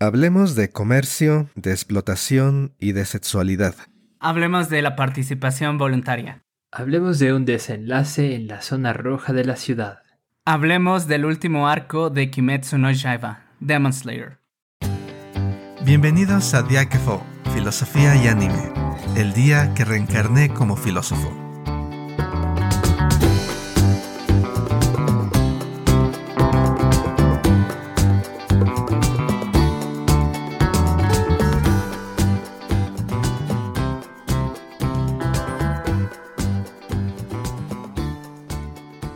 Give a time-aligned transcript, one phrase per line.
[0.00, 3.74] Hablemos de comercio, de explotación y de sexualidad.
[4.20, 6.44] Hablemos de la participación voluntaria.
[6.70, 10.02] Hablemos de un desenlace en la zona roja de la ciudad.
[10.44, 14.38] Hablemos del último arco de Kimetsu no Yaiba, Demon Slayer.
[15.84, 18.72] Bienvenidos a Diakefo, Filosofía y Anime,
[19.16, 21.47] el día que reencarné como filósofo.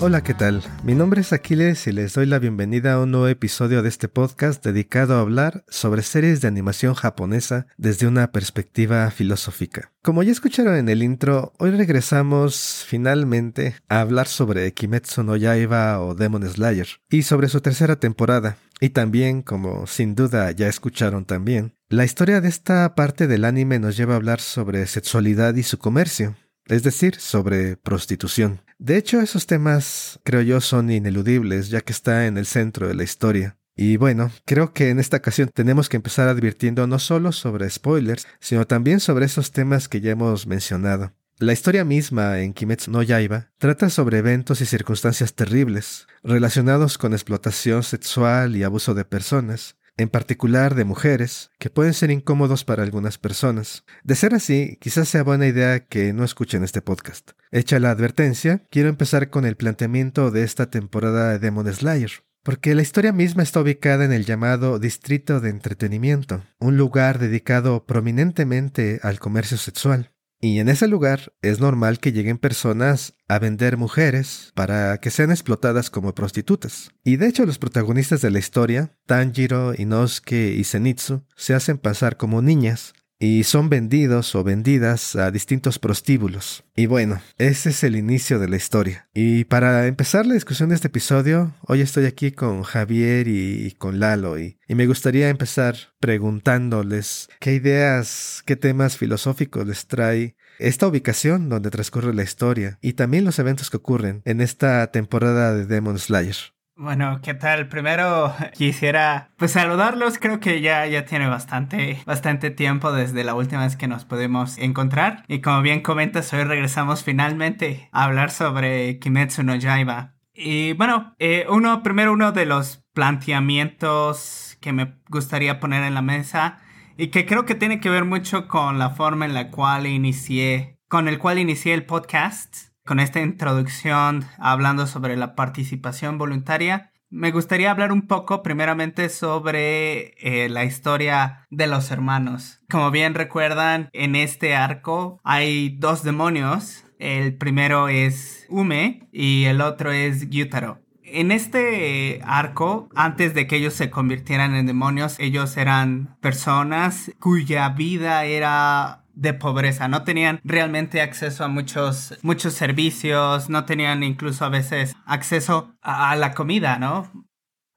[0.04, 0.64] Hola, ¿qué tal?
[0.82, 4.08] Mi nombre es Aquiles y les doy la bienvenida a un nuevo episodio de este
[4.08, 9.92] podcast dedicado a hablar sobre series de animación japonesa desde una perspectiva filosófica.
[10.02, 16.00] Como ya escucharon en el intro, hoy regresamos finalmente a hablar sobre Kimetsu no Yaiba
[16.00, 18.56] o Demon Slayer y sobre su tercera temporada.
[18.80, 23.78] Y también, como sin duda ya escucharon también, la historia de esta parte del anime
[23.78, 26.34] nos lleva a hablar sobre sexualidad y su comercio,
[26.66, 28.62] es decir, sobre prostitución.
[28.82, 32.96] De hecho, esos temas creo yo son ineludibles, ya que está en el centro de
[32.96, 33.56] la historia.
[33.76, 38.26] Y bueno, creo que en esta ocasión tenemos que empezar advirtiendo no solo sobre spoilers,
[38.40, 41.12] sino también sobre esos temas que ya hemos mencionado.
[41.38, 47.12] La historia misma en Kimetsu no Yaiba trata sobre eventos y circunstancias terribles relacionados con
[47.12, 52.82] explotación sexual y abuso de personas, en particular de mujeres, que pueden ser incómodos para
[52.82, 53.84] algunas personas.
[54.04, 57.32] De ser así, quizás sea buena idea que no escuchen este podcast.
[57.50, 62.10] Hecha la advertencia, quiero empezar con el planteamiento de esta temporada de Demon Slayer.
[62.42, 67.86] Porque la historia misma está ubicada en el llamado Distrito de Entretenimiento, un lugar dedicado
[67.86, 70.11] prominentemente al comercio sexual.
[70.44, 75.30] Y en ese lugar es normal que lleguen personas a vender mujeres para que sean
[75.30, 76.90] explotadas como prostitutas.
[77.04, 82.16] Y de hecho los protagonistas de la historia, Tanjiro, Inosuke y Zenitsu, se hacen pasar
[82.16, 86.64] como niñas y son vendidos o vendidas a distintos prostíbulos.
[86.74, 89.08] Y bueno, ese es el inicio de la historia.
[89.14, 94.00] Y para empezar la discusión de este episodio, hoy estoy aquí con Javier y, con
[94.00, 101.48] Lalo y, me gustaría empezar preguntándoles qué ideas, qué temas filosóficos les trae esta ubicación
[101.48, 105.98] donde transcurre la historia y también los eventos que ocurren en esta temporada de Demon
[105.98, 106.36] Slayer.
[106.74, 107.68] Bueno, ¿qué tal?
[107.68, 113.64] Primero quisiera pues saludarlos, creo que ya, ya tiene bastante, bastante tiempo desde la última
[113.64, 118.98] vez que nos pudimos encontrar y como bien comentas, hoy regresamos finalmente a hablar sobre
[118.98, 120.14] Kimetsu no Yaiba.
[120.34, 126.02] Y bueno, eh, uno, primero uno de los planteamientos que me gustaría poner en la
[126.02, 126.58] mesa
[126.96, 130.78] y que creo que tiene que ver mucho con la forma en la cual inicié,
[130.88, 137.30] con el cual inicié el podcast con esta introducción hablando sobre la participación voluntaria, me
[137.30, 142.62] gustaría hablar un poco primeramente sobre eh, la historia de los hermanos.
[142.70, 146.86] Como bien recuerdan, en este arco hay dos demonios.
[146.98, 150.80] El primero es Ume y el otro es Gyutaro.
[151.02, 157.68] En este arco, antes de que ellos se convirtieran en demonios, ellos eran personas cuya
[157.68, 164.44] vida era de pobreza, no tenían realmente acceso a muchos, muchos servicios, no tenían incluso
[164.44, 167.10] a veces acceso a, la comida, ¿no?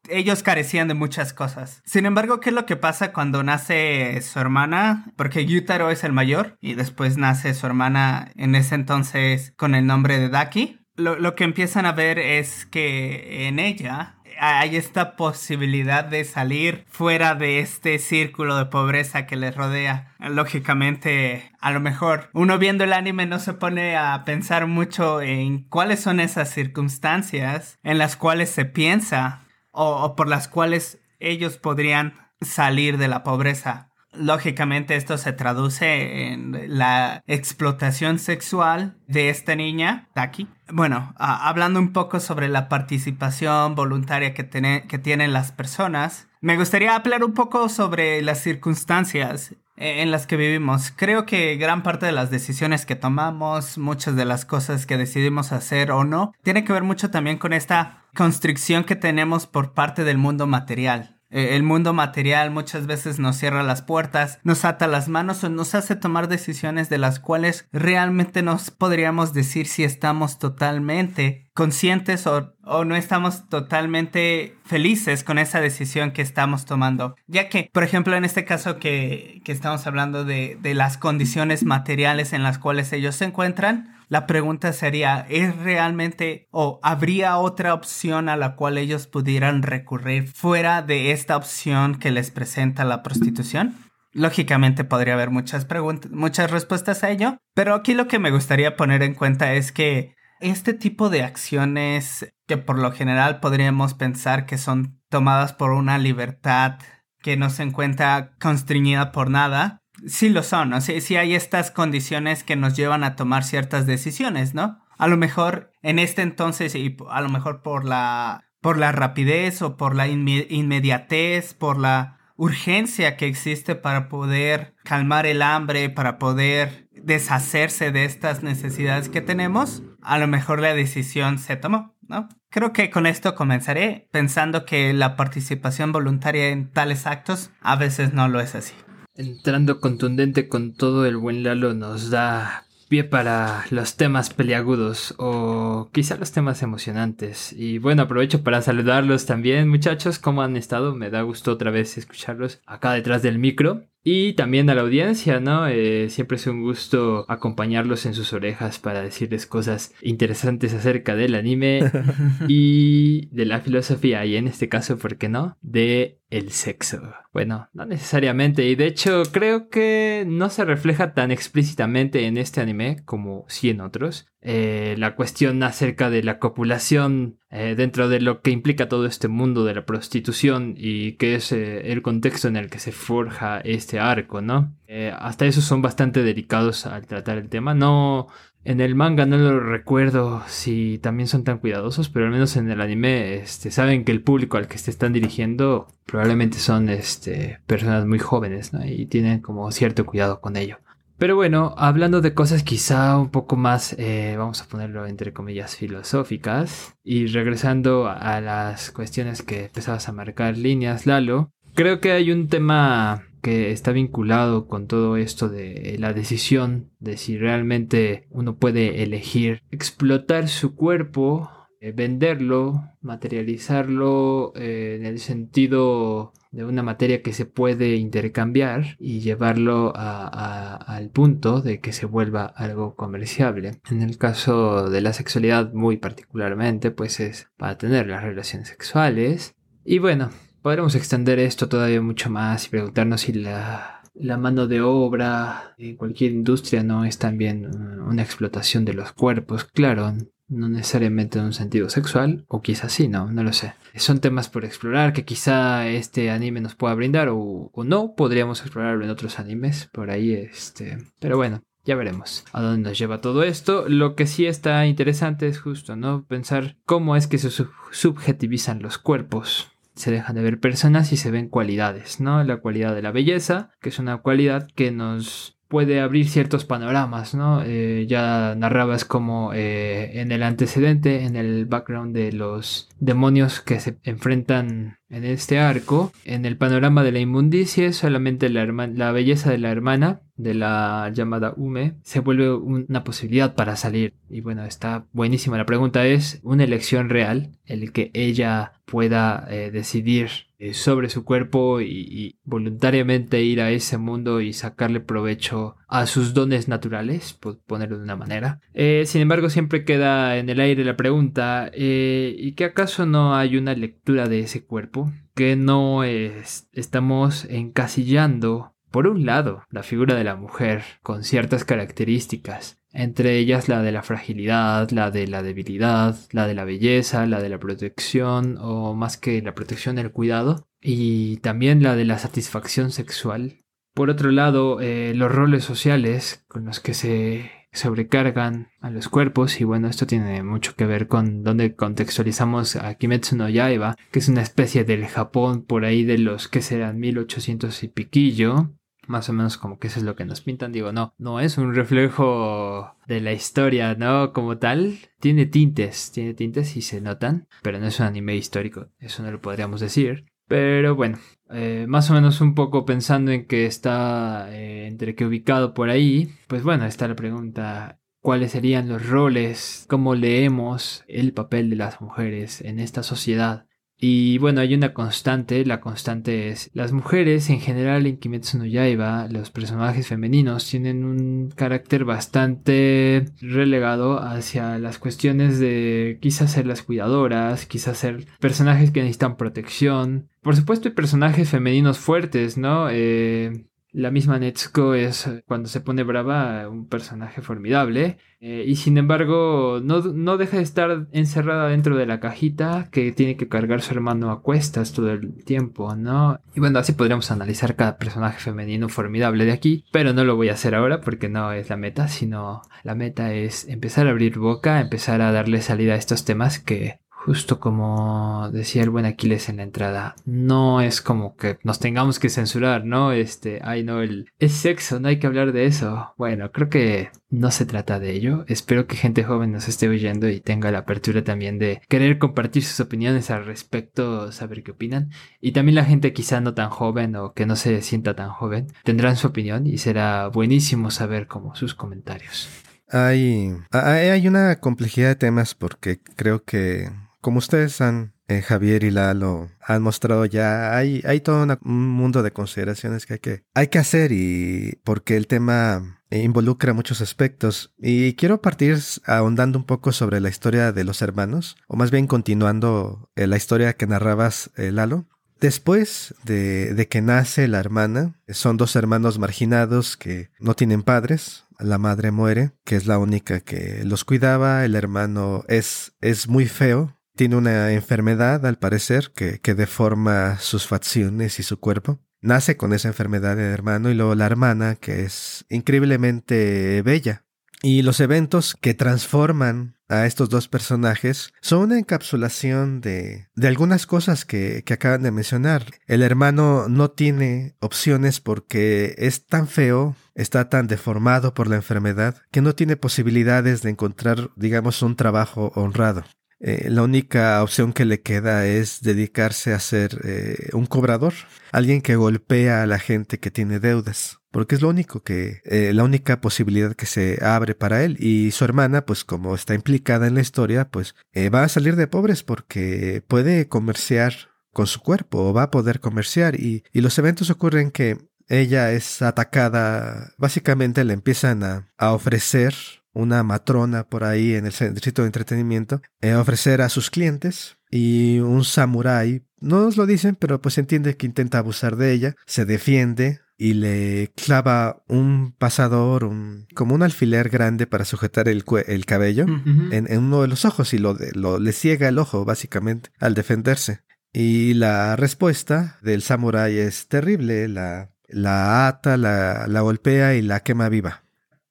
[0.10, 1.82] ellos carecían de muchas cosas.
[1.84, 5.12] Sin embargo, ¿qué es lo que pasa cuando nace su hermana?
[5.16, 9.88] Porque Yutaro es el mayor y después nace su hermana en ese entonces con el
[9.88, 10.80] nombre de Daki.
[10.96, 16.86] Lo, lo que empiezan a ver es que en ella hay esta posibilidad de salir
[16.88, 20.14] fuera de este círculo de pobreza que les rodea.
[20.20, 25.64] Lógicamente, a lo mejor uno viendo el anime no se pone a pensar mucho en
[25.64, 32.14] cuáles son esas circunstancias en las cuales se piensa o, por las cuales ellos podrían
[32.42, 33.92] salir de la pobreza.
[34.18, 40.48] Lógicamente esto se traduce en la explotación sexual de esta niña, Taki.
[40.72, 46.96] Bueno, hablando un poco sobre la participación voluntaria que, que tienen las personas, me gustaría
[46.96, 50.92] hablar un poco sobre las circunstancias e, en las que vivimos.
[50.96, 55.52] Creo que gran parte de las decisiones que tomamos, muchas de las cosas que decidimos
[55.52, 60.04] hacer o no, tiene que ver mucho también con esta constricción que tenemos por parte
[60.04, 61.15] del mundo material.
[61.30, 65.50] Eh, el mundo material muchas veces nos cierra las puertas, nos ata las manos o
[65.50, 72.28] nos hace tomar decisiones de las cuales realmente nos podríamos decir si estamos totalmente conscientes
[72.28, 77.16] o, no estamos totalmente felices con esa decisión que estamos tomando.
[77.28, 82.34] Ya que, por ejemplo, en este caso que, estamos hablando de, de las condiciones materiales
[82.34, 88.30] en las cuales ellos se encuentran, la pregunta sería, ¿es realmente o habría otra opción
[88.30, 93.76] a la cual ellos pudieran recurrir fuera de esta opción que les presenta la prostitución?
[94.12, 98.78] Lógicamente podría haber muchas preguntas, muchas respuestas a ello, pero aquí lo que me gustaría
[98.78, 104.46] poner en cuenta es que este tipo de acciones que por lo general podríamos pensar
[104.46, 106.80] que son tomadas por una libertad
[107.22, 110.82] que no se encuentra constreñida por nada, sí lo son, ¿no?
[110.82, 114.80] Sí, sí hay estas condiciones que nos llevan a tomar ciertas decisiones, ¿no?
[114.98, 119.62] A lo mejor en este entonces y a lo mejor por la por la rapidez
[119.62, 126.18] o por la inmediatez, por la urgencia que existe para poder calmar el hambre, para
[126.18, 132.28] poder deshacerse de estas necesidades que tenemos, a lo mejor la decisión se tomó, ¿no?
[132.50, 138.14] Creo que con esto comenzaré pensando que la participación voluntaria en tales actos a veces
[138.14, 138.74] no lo es así.
[139.18, 145.90] Entrando contundente con todo el buen Lalo nos da pie para los temas peliagudos o
[145.92, 147.54] quizá los temas emocionantes.
[147.54, 150.96] Y bueno, aprovecho para saludarlos también muchachos, ¿cómo han estado?
[150.96, 153.86] Me da gusto otra vez escucharlos acá detrás del micro.
[154.08, 155.68] Y también a la audiencia, ¿no?
[155.68, 161.34] Eh, siempre es un gusto acompañarlos en sus orejas para decirles cosas interesantes acerca del
[161.34, 161.92] anime
[162.48, 165.58] y de la filosofía y en este caso, ¿por qué no?
[165.64, 167.14] De el sexo.
[167.34, 172.62] Bueno, no necesariamente y de hecho creo que no se refleja tan explícitamente en este
[172.62, 174.28] anime como sí en otros.
[174.42, 179.28] Eh, la cuestión acerca de la copulación eh, dentro de lo que implica todo este
[179.28, 183.60] mundo de la prostitución y que es eh, el contexto en el que se forja
[183.60, 184.76] este arco, ¿no?
[185.18, 187.74] hasta eso son bastante delicados al tratar el tema.
[187.74, 188.28] No,
[188.66, 192.70] en el manga no lo recuerdo si también son tan cuidadosos, pero al menos en
[192.70, 197.60] el anime este, saben que el público al que se están dirigiendo probablemente son este,
[197.68, 198.84] personas muy jóvenes ¿no?
[198.84, 200.80] y tienen como cierto cuidado con ello.
[201.18, 205.78] Pero bueno, hablando de cosas quizá un poco más, eh, vamos a ponerlo entre comillas,
[205.78, 212.32] filosóficas, y regresando a las cuestiones que empezabas a marcar líneas, Lalo, creo que hay
[212.32, 218.58] un tema que está vinculado con todo esto de la decisión de si realmente uno
[218.58, 227.22] puede elegir explotar su cuerpo, eh, venderlo, materializarlo eh, en el sentido de una materia
[227.22, 233.80] que se puede intercambiar y llevarlo al punto de que se vuelva algo comerciable.
[233.92, 239.54] En el caso de la sexualidad muy particularmente, pues es para tener las relaciones sexuales.
[239.84, 240.32] Y bueno,
[240.66, 246.32] podremos extender esto todavía mucho más y preguntarnos si la, mano de obra en cualquier
[246.32, 247.68] industria no es también
[248.02, 249.66] una explotación de los cuerpos.
[249.66, 250.16] Claro,
[250.48, 253.76] no necesariamente en un sentido sexual, o quizás sí, no, no lo sé.
[253.98, 259.06] Son temas por explorar que quizá este anime nos pueda brindar o, no, podríamos explorarlo
[259.06, 261.62] en otros animes por ahí, este, pero bueno.
[261.88, 263.88] Ya veremos a dónde nos lleva todo esto.
[263.88, 266.26] Lo que sí está interesante es justo, ¿no?
[266.26, 267.52] Pensar cómo es que se
[267.92, 272.44] subjetivizan los cuerpos se dejan de ver personas y se ven cualidades, ¿no?
[272.44, 277.36] La cualidad de la belleza, que es una cualidad que nos puede abrir ciertos panoramas,
[277.36, 277.62] ¿no?
[277.62, 283.82] Eh, ya narrabas como eh, en el antecedente, en el background de los demonios que
[283.82, 289.52] se enfrentan en este arco, en el panorama de la inmundicia, solamente la, la belleza
[289.52, 294.14] de la hermana, de la llamada Ume, se vuelve una posibilidad para salir.
[294.30, 295.58] Y bueno, está buenísima.
[295.58, 297.52] La pregunta es, ¿una elección real?
[297.66, 300.30] El que ella pueda eh, decidir
[300.74, 306.68] sobre su cuerpo y, voluntariamente ir a ese mundo y sacarle provecho a sus dones
[306.68, 308.62] naturales, por ponerlo de una manera.
[308.74, 313.36] Eh, sin embargo, siempre queda en el aire la pregunta, eh, ¿y que acaso no
[313.36, 315.12] hay una lectura de ese cuerpo?
[315.34, 322.82] Que no estamos encasillando por un lado, la figura de la mujer, con ciertas características,
[322.96, 327.42] entre ellas la de la fragilidad, la de la debilidad, la de la belleza, la
[327.42, 332.18] de la protección, o más que la protección, el cuidado, y también la de la
[332.18, 333.66] satisfacción sexual.
[333.94, 339.60] Por otro lado, eh, los roles sociales con los que se sobrecargan a los cuerpos
[339.60, 344.20] y bueno, esto tiene mucho que ver con donde contextualizamos a Kimetsu no Yaiba, que
[344.20, 348.72] es una especie del Japón por ahí de los que serán 1800 y piquillo,
[349.08, 350.72] más o menos como que eso es lo que nos pintan.
[350.72, 354.34] Digo, no, no es un reflejo de la historia, ¿no?
[354.34, 358.88] Como tal, tiene tintes, tiene tintes y se notan, pero no es un anime histórico,
[359.00, 360.26] eso no lo podríamos decir.
[360.48, 361.18] Pero bueno,
[361.50, 365.90] eh, más o menos un poco pensando en que está eh, entre que ubicado por
[365.90, 371.76] ahí, pues bueno, está la pregunta, cuáles serían los roles, cómo leemos el papel de
[371.76, 373.68] las mujeres en esta sociedad
[374.08, 378.66] Y bueno, hay una constante, la constante es las mujeres en general en Kimetsu no
[378.66, 386.68] Yaiba, los personajes femeninos tienen un carácter bastante relegado hacia las cuestiones de quizás ser
[386.68, 390.30] las cuidadoras, quizás ser personajes que necesitan protección.
[390.44, 392.90] Por supuesto hay personajes femeninos fuertes, ¿no?
[392.92, 398.18] Eh, la misma Netsuko es, eh, cuando se pone brava, un personaje formidable.
[398.42, 403.14] Eh, y sin embargo, no, no, deja de estar encerrada dentro de la cajita que
[403.14, 406.40] tiene que cargar su hermano a cuestas todo el tiempo, ¿no?
[406.54, 409.86] Y bueno, así podríamos analizar cada personaje femenino formidable de aquí.
[409.94, 413.34] Pero no lo voy a hacer ahora porque no es la meta, sino la meta
[413.34, 418.52] es empezar a abrir boca, empezar a darle salida a estos temas que Justo como
[418.52, 422.86] decía el buen Aquiles en la entrada, no es como que nos tengamos que censurar,
[422.86, 423.14] ¿no?
[423.14, 426.14] Este, ay no, el es sexo, no hay que hablar de eso.
[426.20, 428.46] Bueno, creo que no se trata de ello.
[428.48, 432.64] Espero que gente joven nos esté oyendo y tenga la apertura también de querer compartir
[432.64, 435.10] sus opiniones al respecto, saber qué opinan.
[435.42, 438.68] Y también la gente quizá no tan joven o que no se sienta tan joven
[438.84, 442.50] tendrán su opinión y será buenísimo saber como sus comentarios.
[442.88, 446.92] Hay, hay una complejidad de temas porque creo que
[447.26, 452.22] como ustedes han, eh, Javier y Lalo, han mostrado ya, hay, hay todo un mundo
[452.22, 457.74] de consideraciones que hay, que hay que hacer y porque el tema involucra muchos aspectos.
[457.80, 458.78] Y quiero partir
[459.08, 463.38] ahondando un poco sobre la historia de los hermanos, o más bien continuando eh, la
[463.38, 465.08] historia que narrabas, eh, Lalo.
[465.42, 471.46] Después de, de, que nace la hermana, son dos hermanos marginados que no tienen padres.
[471.58, 474.64] La madre muere, que es la única que los cuidaba.
[474.64, 480.68] El hermano es, es muy feo, tiene una enfermedad, al parecer, que, que deforma sus
[480.68, 482.00] facciones y su cuerpo.
[482.22, 487.24] Nace con esa enfermedad de hermano y luego la hermana, que es increíblemente bella.
[487.62, 493.86] Y los eventos que transforman a estos dos personajes son una encapsulación de, de algunas
[493.86, 495.66] cosas que, que acaban de mencionar.
[495.88, 502.22] El hermano no tiene opciones porque es tan feo, está tan deformado por la enfermedad,
[502.32, 506.04] que no tiene posibilidades de encontrar, digamos, un trabajo honrado.
[506.40, 511.14] Eh, la única opción que le queda es dedicarse a ser eh, un cobrador,
[511.52, 515.72] alguien que golpea a la gente que tiene deudas, porque es lo único que, eh,
[515.74, 517.98] la única posibilidad que se abre para él.
[518.00, 520.96] Y su hermana, pues como está implicada en la historia, pues
[521.34, 524.14] va a salir de pobres porque puede comerciar
[524.52, 528.72] con su cuerpo o va a poder comerciar y, y los eventos ocurren que ella
[528.72, 532.56] es atacada, básicamente le empiezan a, a ofrecer
[532.96, 538.20] una matrona por ahí en el centro de entretenimiento, eh, ofrecer a sus clientes y
[538.20, 542.46] un samurái, no nos lo dicen, pero pues entiende que intenta abusar de ella, se
[542.46, 548.86] defiende y le clava un pasador, un, como un alfiler grande para sujetar el, el
[548.86, 549.26] cabello
[549.72, 553.82] en, uno de los ojos y lo, lo, le ciega el ojo básicamente al defenderse.
[554.14, 560.40] Y la respuesta del samurái es terrible, la, la ata, la, la golpea y la
[560.40, 561.06] quema viva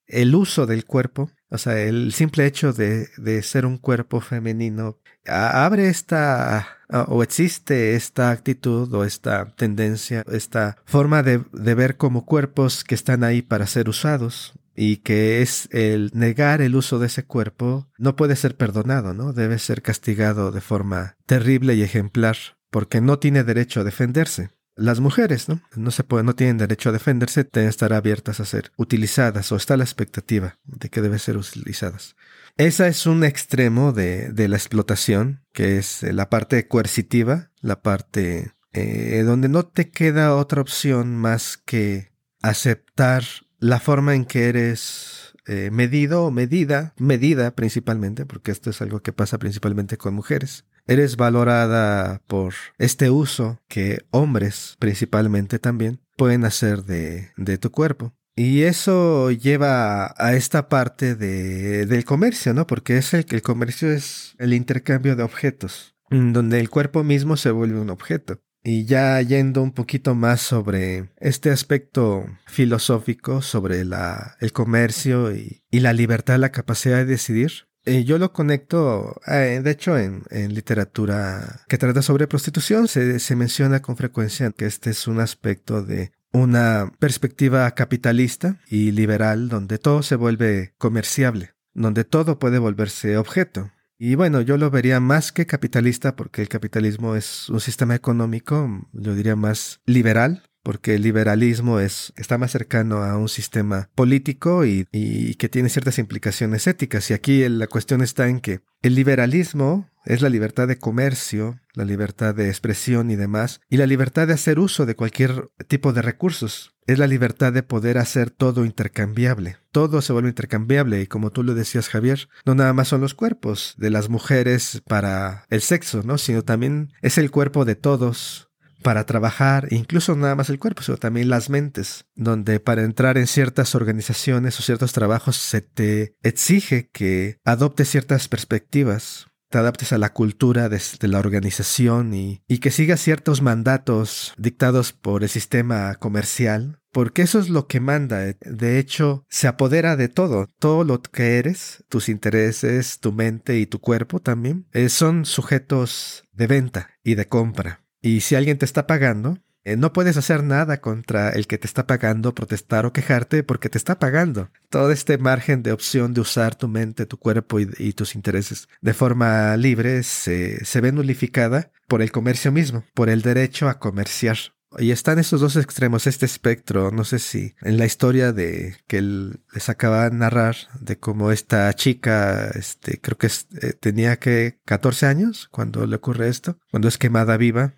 [0.07, 4.99] el uso del cuerpo, o sea, el simple hecho de, de ser un cuerpo femenino,
[5.27, 6.67] abre esta,
[7.09, 12.95] o existe esta actitud o esta tendencia, esta forma de, de ver como cuerpos que
[12.95, 17.89] están ahí para ser usados y que es el negar el uso de ese cuerpo
[17.99, 19.33] no puede ser perdonado, ¿no?
[19.33, 22.37] Debe ser castigado de forma terrible y ejemplar
[22.71, 25.61] porque no tiene derecho a defenderse las mujeres, ¿no?
[25.76, 29.57] No se puede, no tienen derecho a defenderse, deben estar abiertas a ser utilizadas o
[29.57, 32.16] está la expectativa de que deben ser utilizadas.
[32.57, 38.52] Esa es un extremo de, de la explotación, que es la parte coercitiva, la parte
[38.73, 42.12] eh, donde no te queda otra opción más que
[42.43, 43.25] aceptar
[43.59, 49.00] la forma en que eres eh, medido o medida, medida principalmente, porque esto es algo
[49.00, 56.45] que pasa principalmente con mujeres eres valorada por este uso que hombres principalmente también pueden
[56.45, 58.14] hacer de, de tu cuerpo.
[58.37, 62.67] Y eso lleva a esta parte de, del comercio, ¿no?
[62.67, 67.53] Porque es el el comercio es el intercambio de objetos, donde el cuerpo mismo se
[67.53, 68.41] vuelve un objeto.
[68.67, 75.62] Y ya yendo un poquito más sobre este aspecto filosófico, sobre la, el comercio y,
[75.71, 80.25] y la libertad, la capacidad de decidir, eh, yo lo conecto, eh, de hecho, en,
[80.55, 85.83] literatura que trata sobre prostitución, se, se menciona con frecuencia que este es un aspecto
[85.83, 93.17] de una perspectiva capitalista y liberal donde todo se vuelve comerciable, donde todo puede volverse
[93.17, 93.71] objeto.
[93.97, 98.88] Y bueno, yo lo vería más que capitalista porque el capitalismo es un sistema económico,
[98.93, 104.64] yo diría más liberal, porque el liberalismo es, está más cercano a un sistema político
[104.64, 107.09] y, y que tiene ciertas implicaciones éticas.
[107.11, 111.85] Y aquí la cuestión está en que el liberalismo es la libertad de comercio, la
[111.85, 116.02] libertad de expresión y demás, y la libertad de hacer uso de cualquier tipo de
[116.02, 116.75] recursos.
[116.87, 119.56] Es la libertad de poder hacer todo intercambiable.
[119.73, 123.14] Todo se vuelve intercambiable y como tú lo decías Javier, no nada más son los
[123.14, 126.18] cuerpos de las mujeres para el sexo, ¿no?
[126.18, 128.44] Sino también es el cuerpo de todos
[128.85, 133.26] para trabajar, incluso nada más el cuerpo, sino también las mentes, donde para entrar en
[133.26, 139.99] ciertas organizaciones o ciertos trabajos se te exige que adoptes ciertas perspectivas te adaptes a
[139.99, 146.81] la cultura de, la organización y, que sigas ciertos mandatos dictados por el sistema comercial,
[146.91, 148.25] porque eso es lo que manda.
[148.41, 150.49] De hecho, se apodera de todo.
[150.59, 156.25] Todo lo que eres, tus intereses, tu mente y tu cuerpo también, eh, son sujetos
[156.33, 157.84] de venta y de compra.
[158.05, 161.67] Y si alguien te está pagando, eh, no puedes hacer nada contra el que te
[161.67, 164.51] está pagando, protestar o quejarte porque te está pagando.
[164.69, 168.93] Todo este margen de opción de usar tu mente, tu cuerpo y, tus intereses de
[168.93, 174.37] forma libre se, se ve nulificada por el comercio mismo, por el derecho a comerciar.
[174.79, 179.01] Y están esos dos extremos, este espectro, no sé si en la historia de que
[179.01, 185.07] les acaba de narrar, de cómo esta chica, este, creo que eh, tenía que 14
[185.07, 187.75] años cuando le ocurre esto, cuando es quemada viva,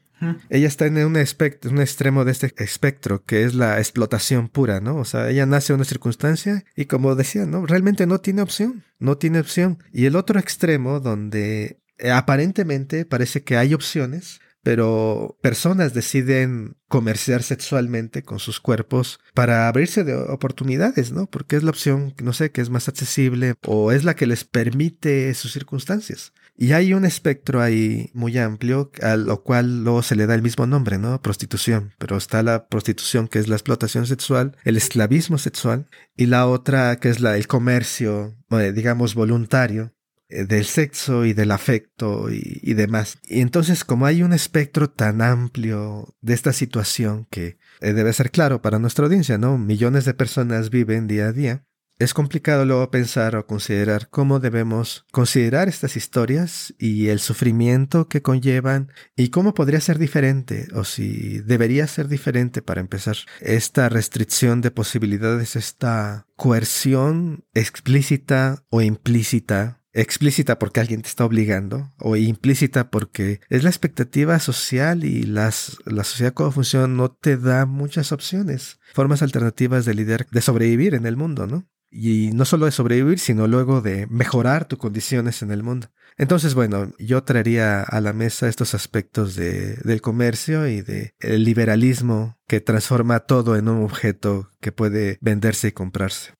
[0.48, 4.80] ella está en un, espectro, un extremo de este espectro, que es la explotación pura,
[4.80, 4.96] ¿no?
[4.96, 7.66] O sea, ella nace en una circunstancia y como decía, ¿no?
[7.66, 9.78] Realmente no tiene opción, no tiene opción.
[9.92, 17.44] Y el otro extremo donde eh, aparentemente parece que hay opciones, pero personas deciden comerciar
[17.44, 21.26] sexualmente con sus cuerpos para abrirse de oportunidades, ¿no?
[21.26, 24.44] Porque es la opción, no sé, que es más accesible o es la que les
[24.44, 26.32] permite sus circunstancias.
[26.58, 30.42] Y hay un espectro ahí muy amplio, a lo cual luego se le da el
[30.42, 31.20] mismo nombre, ¿no?
[31.20, 31.92] Prostitución.
[31.98, 35.86] Pero está la prostitución, que es la explotación sexual, el esclavismo sexual,
[36.16, 39.92] y la otra, que es la, el comercio, eh, digamos, voluntario,
[40.28, 43.18] eh, del sexo y del afecto y, demás.
[43.22, 48.30] Y entonces, como hay un espectro tan amplio de esta situación que eh, debe ser
[48.30, 49.58] claro para nuestra audiencia, ¿no?
[49.58, 51.66] Millones de personas viven día a día
[51.98, 58.22] es complicado luego pensar o considerar cómo debemos considerar estas historias y el sufrimiento que
[58.22, 63.16] conllevan y cómo podría ser diferente o si debería ser diferente para empezar.
[63.40, 71.94] Esta restricción de posibilidades, esta coerción explícita o implícita explícita porque alguien te está obligando
[71.98, 77.38] o implícita porque es la expectativa social y las, la sociedad como funciona no te
[77.38, 81.66] da muchas opciones, formas alternativas de lidiar, de sobrevivir en el mundo, ¿no?
[81.90, 85.88] Y no solo de sobrevivir, sino luego de mejorar tus condiciones en el mundo.
[86.18, 91.44] Entonces, bueno, yo traería a la mesa estos aspectos de, del comercio y del el
[91.44, 96.32] liberalismo que transforma todo en un objeto que puede venderse y comprarse.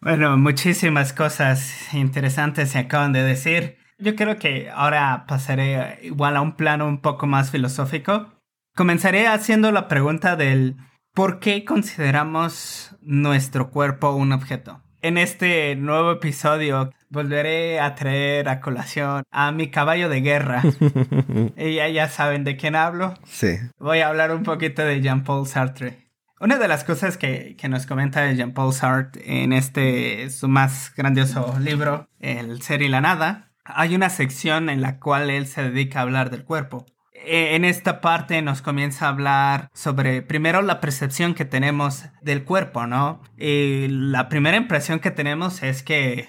[0.00, 3.78] Bueno, muchísimas cosas interesantes se acaban de decir.
[3.98, 8.32] Yo creo que ahora pasaré igual a un plano un poco más filosófico.
[8.74, 10.76] Comenzaré haciendo la pregunta del
[11.16, 14.82] ¿por qué consideramos nuestro cuerpo un objeto?
[15.00, 20.62] En este nuevo episodio volveré a traer a colación a mi caballo de guerra.
[21.56, 23.14] y ya, saben de quién hablo.
[23.24, 23.56] Sí.
[23.78, 26.10] Voy a hablar un poquito de Jean-Paul Sartre.
[26.38, 31.58] Una de las cosas que, que nos comenta Jean-Paul Sartre en este su más grandioso
[31.58, 36.00] libro, El ser y la nada, hay una sección en la cual él se dedica
[36.00, 36.84] a hablar del cuerpo.
[37.26, 42.44] Eh, en esta parte nos comienza a hablar sobre primero la percepción que tenemos del
[42.44, 43.20] cuerpo, ¿no?
[43.36, 46.28] Y la primera impresión que tenemos es que eh,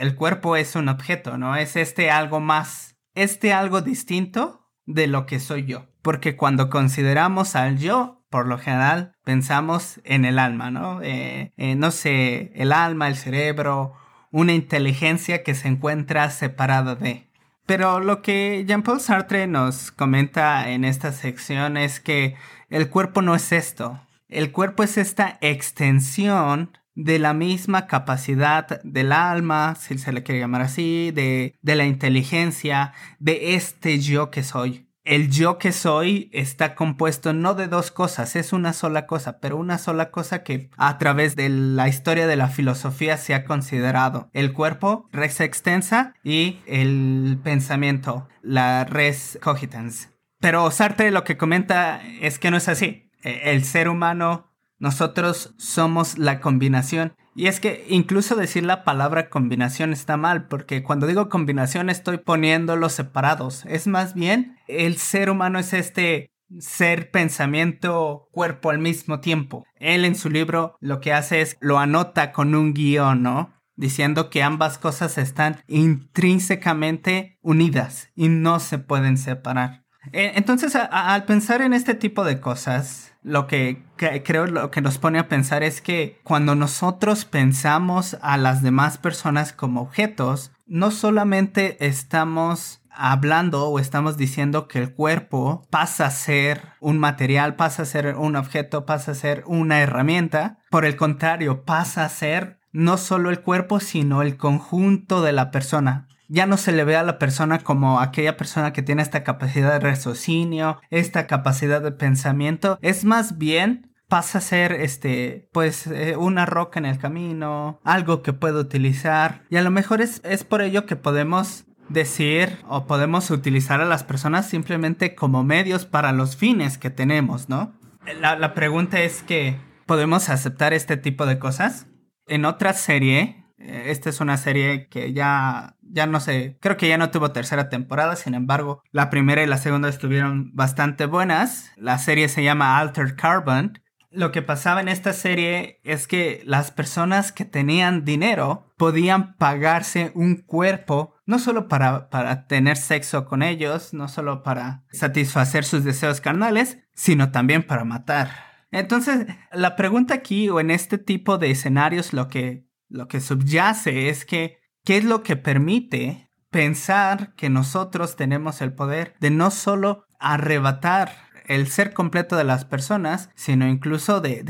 [0.00, 1.54] el cuerpo es un objeto, ¿no?
[1.54, 5.90] Es este algo más, este algo distinto de lo que soy yo.
[6.00, 11.00] Porque cuando consideramos al yo, por lo general pensamos en el alma, ¿no?
[11.02, 13.92] Eh, no sé, el alma, el cerebro,
[14.30, 17.27] una inteligencia que se encuentra separada de.
[17.68, 22.34] Pero lo que Jean-Paul Sartre nos comenta en esta sección es que
[22.70, 24.00] el cuerpo no es esto.
[24.26, 30.40] El cuerpo es esta extensión de la misma capacidad del alma, si se le quiere
[30.40, 36.28] llamar así, de, de la inteligencia, de este yo que soy el yo que soy
[36.34, 40.68] está compuesto no de dos cosas, es una sola cosa, pero una sola cosa que
[40.76, 44.28] a través de la historia de la filosofía se ha considerado.
[44.34, 50.10] El cuerpo, res extensa, y el pensamiento, la res cogitans.
[50.40, 53.10] Pero Sartre lo que comenta es que no es así.
[53.22, 57.14] E, el ser humano nosotros somos la combinación.
[57.38, 62.18] Y es que incluso decir la palabra combinación está mal, porque cuando digo combinación estoy
[62.18, 63.64] poniéndolos separados.
[63.66, 69.64] Es más bien, el ser humano es este ser pensamiento, cuerpo al mismo tiempo.
[69.76, 73.54] Él en su libro lo que hace es lo anota con un guion, ¿no?
[73.76, 79.84] Diciendo que ambas cosas están intrínsecamente unidas y no se pueden separar.
[80.12, 84.98] E, entonces, al pensar en este tipo de cosas, lo que, creo lo que nos
[84.98, 90.90] pone a pensar es que cuando nosotros pensamos a las demás personas como objetos, no
[90.90, 97.82] solamente estamos hablando o estamos diciendo que el cuerpo pasa a ser un material, pasa
[97.82, 100.58] a ser un objeto, pasa a ser una herramienta.
[100.70, 105.50] Por el contrario, pasa a ser no solo el cuerpo, sino el conjunto de la
[105.50, 106.07] persona.
[106.28, 109.72] Ya no se le ve a la persona como aquella persona que tiene esta capacidad
[109.72, 112.78] de raciocinio, esta capacidad de pensamiento.
[112.82, 118.22] Es más bien pasa a ser este pues eh, una roca en el camino algo
[118.22, 122.86] que puedo utilizar y a lo mejor es, es por ello que podemos decir o
[122.86, 127.72] podemos utilizar a las personas simplemente como medios para los fines que tenemos, ¿no?
[128.20, 131.86] La, pregunta es que, ¿podemos aceptar este tipo de cosas?
[132.26, 136.98] En otra serie, esta es una serie que ya, ya no sé, creo que ya
[136.98, 141.72] no tuvo tercera temporada, sin embargo, la primera y la segunda estuvieron bastante buenas.
[141.76, 146.70] La serie se llama Altered Carbon lo que pasaba en esta serie es que las
[146.70, 153.42] personas que tenían dinero podían pagarse un cuerpo no solo para, para tener sexo con
[153.42, 158.30] ellos, no solo para satisfacer sus deseos carnales, sino también para matar.
[158.70, 164.08] Entonces, la pregunta aquí o en este tipo de escenarios lo que, lo que subyace
[164.08, 169.50] es que, ¿qué es lo que permite pensar que nosotros tenemos el poder de no
[169.50, 174.44] solo arrebatar el ser completo de las personas, sino incluso de,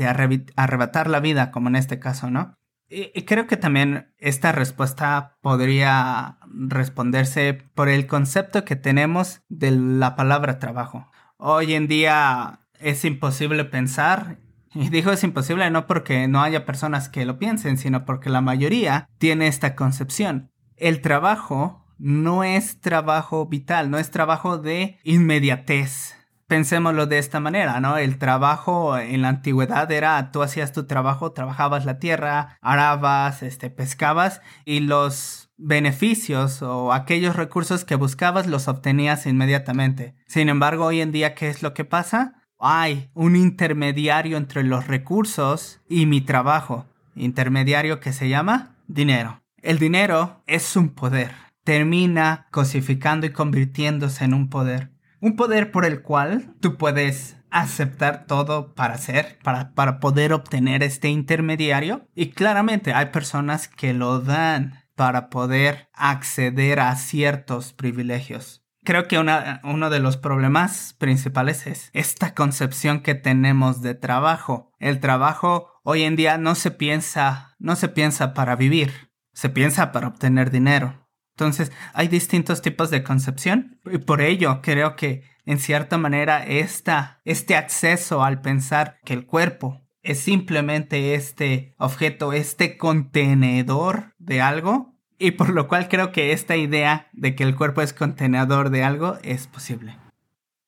[0.55, 2.55] arrebatar la vida, como en este caso, ¿no?
[2.89, 10.15] Y, creo que también esta respuesta podría responderse por el concepto que tenemos de la
[10.15, 11.09] palabra trabajo.
[11.37, 14.39] Hoy en día es imposible pensar,
[14.73, 18.41] y digo es imposible no porque no haya personas que lo piensen, sino porque la
[18.41, 20.51] mayoría tiene esta concepción.
[20.75, 26.15] El trabajo no es trabajo vital, no es trabajo de inmediatez
[26.49, 27.97] pensémoslo de esta manera, ¿no?
[27.97, 33.69] El trabajo en la antigüedad era, tú hacías tu trabajo, trabajabas la tierra, arabas, este,
[33.69, 40.15] pescabas y los beneficios o aquellos recursos que buscabas los obtenías inmediatamente.
[40.25, 42.38] Sin embargo, hoy en día, ¿qué es lo que pasa?
[42.61, 46.85] Hay un intermediario entre los recursos y mi trabajo.
[47.15, 49.41] Intermediario que se llama dinero.
[49.61, 51.31] El dinero es un poder.
[51.63, 54.91] Termina cosificando y convirtiéndose en un poder.
[55.21, 60.83] Un poder por el cual tú puedes aceptar todo para ser, para, para poder obtener
[60.83, 62.07] este intermediario.
[62.13, 68.65] Y claramente hay personas que lo dan para poder acceder a ciertos privilegios.
[68.89, 74.71] Creo que uno de los problemas principales es esta concepción que tenemos de trabajo.
[74.79, 79.91] El trabajo hoy en día no se piensa, no se piensa para vivir, se piensa
[79.91, 81.07] para obtener dinero.
[81.37, 87.21] Entonces, hay distintos tipos de concepción y por ello creo que en cierta manera esta,
[87.25, 94.98] este acceso al pensar que el cuerpo es simplemente este objeto, este contenedor de algo
[95.19, 98.83] y por lo cual creo que esta idea de que el cuerpo es contenedor de
[98.83, 99.97] algo es posible.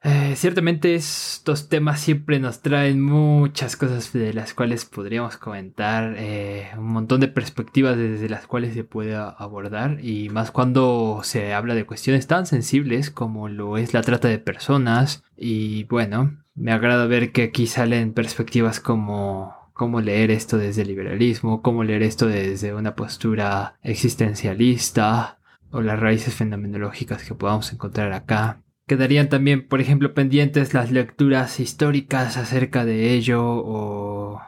[0.04, 6.72] Eh, ciertamente estos temas siempre nos traen muchas cosas de las cuales podríamos comentar, eh,
[6.76, 11.76] un montón de perspectivas desde las cuales se puede abordar y más cuando se habla
[11.76, 17.06] de cuestiones tan sensibles como lo es la trata de personas y bueno, me agrada
[17.06, 22.28] ver que aquí salen perspectivas como cómo leer esto desde el liberalismo, cómo leer esto
[22.28, 25.39] desde una postura existencialista
[25.72, 28.62] o las raíces fenomenológicas que podamos encontrar acá.
[28.86, 34.39] Quedarían también, por ejemplo, pendientes las lecturas históricas acerca de ello o...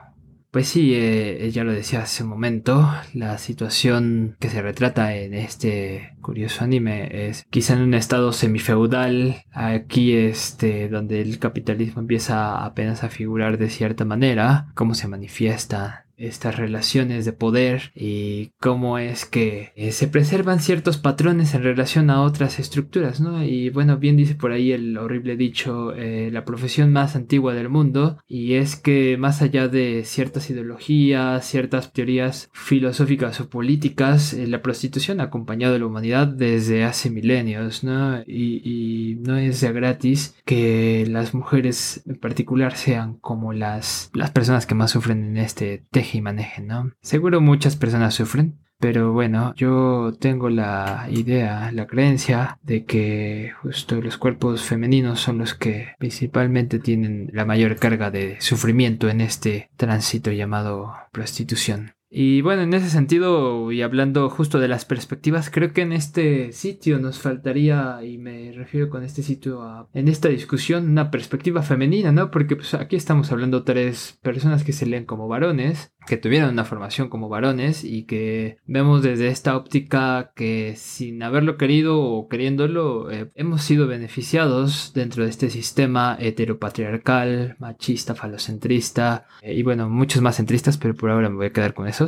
[0.54, 5.34] Pues sí, eh, ella lo decía hace un momento, la situación que se retrata en
[5.34, 12.63] este curioso anime es quizá en un estado semifeudal, aquí este, donde el capitalismo empieza
[12.63, 18.97] apenas a figurar de cierta manera, cómo se manifiesta estas relaciones de poder y cómo
[18.97, 23.43] es que eh, se preservan ciertos patrones en relación a otras estructuras, ¿no?
[23.43, 27.69] Y bueno, bien dice por ahí el horrible dicho, eh, la profesión más antigua del
[27.69, 34.47] mundo, y es que más allá de ciertas ideologías, ciertas teorías filosóficas o políticas, eh,
[34.47, 38.21] la prostitución ha acompañado a la humanidad desde hace milenios, ¿no?
[38.28, 44.65] Y, no es ya gratis que las mujeres en particular sean como las, las personas
[44.65, 46.91] que más sufren en este teje y maneje, ¿no?
[47.02, 54.02] Seguro muchas personas sufren, Pero bueno, yo tengo la idea, la creencia de que justo
[54.02, 59.69] los cuerpos femeninos son los que principalmente tienen la mayor carga de sufrimiento en este
[59.78, 61.93] tránsito llamado prostitución.
[62.15, 66.52] Y bueno, en ese sentido, y hablando justo de las perspectivas, creo que en este
[66.52, 71.63] sitio nos faltaría, y me refiero con este sitio a, en esta discusión, una perspectiva
[71.63, 72.30] femenina, ¿no?
[72.30, 76.66] Porque pues aquí estamos hablando tres personas que se leen como varones, que tuvieron una
[76.66, 83.10] formación como varones y que vemos desde esta óptica que sin haberlo querido o queriéndolo,
[83.12, 90.22] eh, hemos sido beneficiados dentro de este sistema heteropatriarcal, machista, falocentrista, eh, y bueno, muchos
[90.22, 92.04] más centristas, pero por ahora me voy a quedar con eso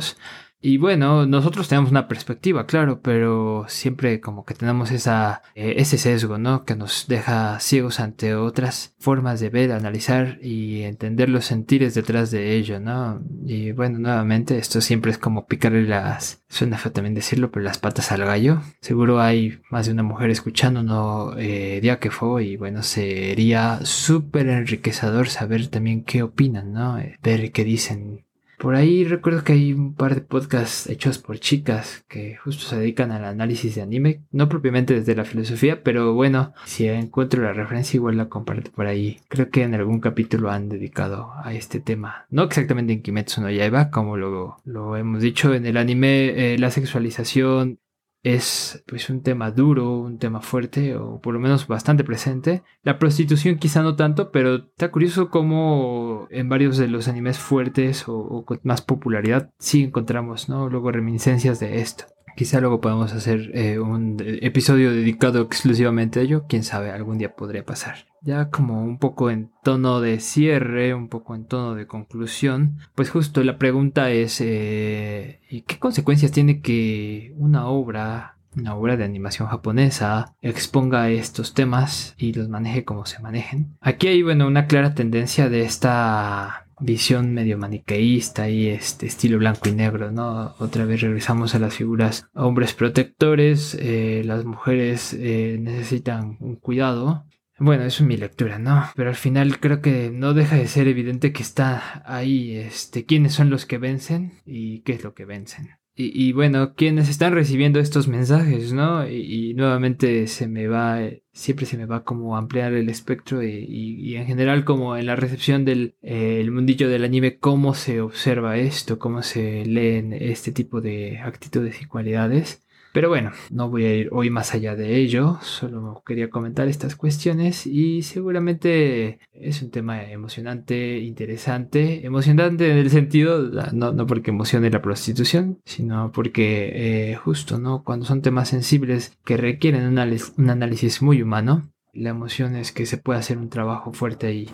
[0.68, 5.96] y bueno, nosotros tenemos una perspectiva, claro, pero siempre como que tenemos esa, eh, ese
[5.96, 6.64] sesgo, ¿no?
[6.64, 12.32] Que nos deja ciegos ante otras formas de ver, analizar y entender los sentires detrás
[12.32, 13.22] de ello, ¿no?
[13.46, 17.78] Y bueno, nuevamente, esto siempre es como picarle las, suena feo también decirlo, pero las
[17.78, 18.60] patas al gallo.
[18.80, 21.38] Seguro hay más de una mujer escuchando, ¿no?
[21.38, 26.98] Eh, día que fue, y bueno, sería súper enriquecedor saber también qué opinan, ¿no?
[26.98, 28.25] Eh, ver qué dicen
[28.58, 32.78] por ahí recuerdo que hay un par de podcasts hechos por chicas que justo se
[32.78, 37.52] dedican al análisis de anime, no propiamente desde la filosofía, pero bueno, si encuentro la
[37.52, 39.20] referencia igual la comparto por ahí.
[39.28, 42.26] Creo que en algún capítulo han dedicado a este tema.
[42.30, 46.58] No exactamente en Kimetsu no Yaiba, como lo, lo hemos dicho en el anime, eh,
[46.58, 47.78] la sexualización
[48.26, 52.64] es pues un tema duro, un tema fuerte o por lo menos bastante presente.
[52.82, 58.04] La prostitución quizá no tanto, pero está curioso cómo en varios de los animes fuertes
[58.08, 60.68] o, con más popularidad sí encontramos, ¿no?
[60.68, 62.15] Luego reminiscencias de esto.
[62.36, 66.44] Quizá luego podamos hacer eh, un episodio dedicado exclusivamente a ello.
[66.46, 68.06] Quién sabe, algún día podría pasar.
[68.20, 73.08] Ya como un poco en tono de cierre, un poco en tono de conclusión, pues
[73.08, 79.04] justo la pregunta es, eh, ¿y qué consecuencias tiene que una obra, una obra de
[79.04, 83.78] animación japonesa, exponga estos temas y los maneje como se manejen?
[83.80, 89.68] Aquí hay, bueno, una clara tendencia de esta visión medio maniqueísta y este estilo blanco
[89.68, 90.54] y negro, ¿no?
[90.58, 97.24] Otra vez regresamos a las figuras hombres protectores, eh, las mujeres eh, necesitan un cuidado.
[97.58, 98.84] Bueno, eso es mi lectura, ¿no?
[98.94, 103.32] Pero al final creo que no deja de ser evidente que está ahí, este, quiénes
[103.32, 105.70] son los que vencen y qué es lo que vencen.
[105.98, 109.08] Y, bueno, quienes están recibiendo estos mensajes, ¿no?
[109.08, 111.00] Y, nuevamente se me va,
[111.32, 115.64] siempre se me va como ampliar el espectro y, en general como en la recepción
[115.64, 120.82] del eh, el mundillo del anime, cómo se observa esto, cómo se leen este tipo
[120.82, 122.65] de actitudes y cualidades.
[122.96, 126.96] Pero bueno, no voy a ir hoy más allá de ello, solo quería comentar estas
[126.96, 134.30] cuestiones y seguramente es un tema emocionante, interesante, emocionante en el sentido, no, no porque
[134.30, 137.84] emocione la prostitución, sino porque eh, justo, ¿no?
[137.84, 142.96] Cuando son temas sensibles que requieren un análisis, muy humano, la emoción es que se
[142.96, 144.48] puede hacer un trabajo fuerte ahí.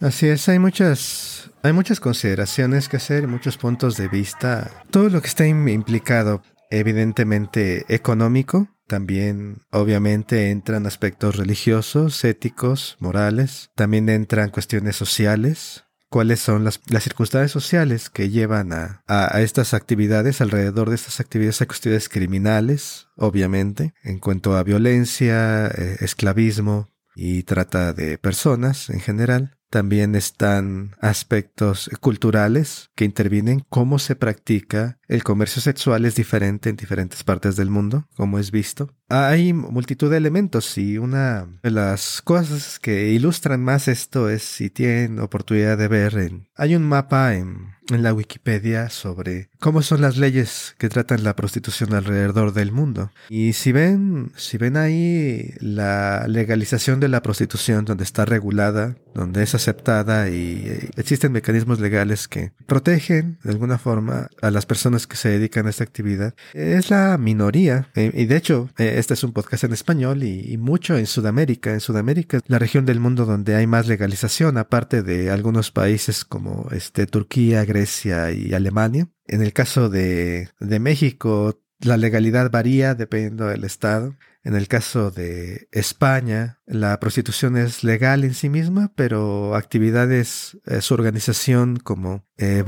[0.00, 5.20] Así es, hay muchas, hay muchas consideraciones que hacer, muchos puntos de vista, todo lo
[5.20, 6.40] que está implicado
[6.78, 15.84] evidentemente económico, también obviamente entran aspectos religiosos, éticos, morales, también entran cuestiones sociales,
[16.14, 19.02] cuáles son las, circunstancias sociales que llevan a,
[19.40, 25.96] estas actividades, alrededor de estas actividades a cuestiones criminales, obviamente, en cuanto a violencia, eh,
[26.00, 29.56] esclavismo y trata de personas en general.
[29.70, 36.76] También están aspectos culturales que intervienen, cómo se practica el comercio sexual es diferente en
[36.76, 38.90] diferentes partes del mundo, como es visto.
[39.08, 44.70] Hay multitud de elementos y una de las cosas que ilustran más esto es si
[44.70, 46.48] tienen oportunidad de ver en...
[46.56, 51.36] Hay un mapa en, en la Wikipedia sobre cómo son las leyes que tratan la
[51.36, 53.10] prostitución alrededor del mundo.
[53.28, 59.42] Y si ven, si ven ahí la legalización de la prostitución donde está regulada, donde
[59.42, 64.93] es aceptada y eh, existen mecanismos legales que protegen de alguna forma a las personas
[65.06, 67.88] que se dedican a esta actividad, es la minoría.
[67.94, 71.72] Eh, y de hecho, eh, este es un podcast en español y, mucho en Sudamérica.
[71.72, 76.68] En Sudamérica, la región del mundo donde hay más legalización, aparte de algunos países como
[76.70, 79.08] este, Turquía, Grecia y Alemania.
[79.26, 84.16] En el caso de, de México, la legalidad varía dependiendo del estado.
[84.44, 90.82] En el caso de España, la prostitución es legal en sí misma, pero actividades, eh,
[90.82, 92.64] su organización como eh,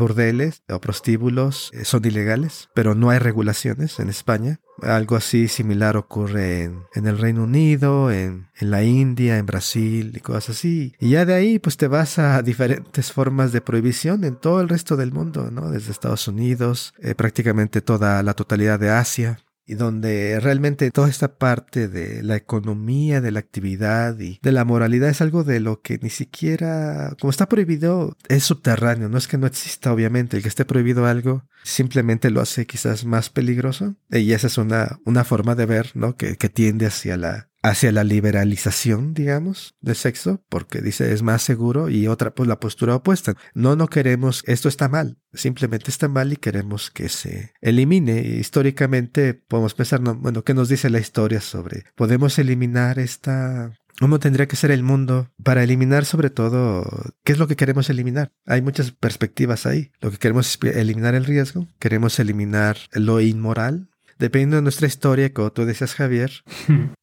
[0.68, 4.60] o prostíbulos eh, son ilegales, pero no hay regulaciones en España.
[4.82, 10.50] Algo así similar ocurre en, el Reino Unido, en, la India, en Brasil y cosas
[10.50, 10.94] así.
[11.00, 14.68] Y ya de ahí pues te vas a diferentes formas de prohibición en todo el
[14.68, 15.70] resto del mundo, ¿no?
[15.70, 21.38] Desde Estados Unidos, eh, prácticamente toda la totalidad de Asia y donde realmente toda esta
[21.38, 25.82] parte de la economía, de la actividad y de la moralidad es algo de lo
[25.82, 29.08] que ni siquiera, como está prohibido, es subterráneo.
[29.08, 33.04] No es que no exista, obviamente, el que esté prohibido algo simplemente lo hace quizás
[33.04, 33.96] más peligroso.
[34.10, 36.16] Y esa es una, una forma de ver, ¿no?
[36.16, 41.42] Que, que tiende hacia la hacia la liberalización, digamos, del sexo, porque dice es más
[41.42, 43.34] seguro y otra, pues la postura opuesta.
[43.54, 48.20] No, no queremos, esto está mal, simplemente está mal y queremos que se elimine.
[48.20, 54.46] Históricamente podemos pensar, bueno, ¿qué nos dice la historia sobre, podemos eliminar esta ¿Cómo tendría
[54.46, 56.84] que ser el mundo para eliminar sobre todo
[57.24, 58.30] qué es lo que queremos eliminar?
[58.44, 59.90] Hay muchas perspectivas ahí.
[60.02, 65.32] Lo que queremos es eliminar el riesgo, queremos eliminar lo inmoral, dependiendo de nuestra historia,
[65.32, 66.44] como tú decías, Javier,